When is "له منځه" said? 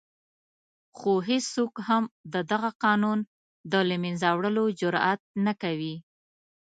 3.89-4.27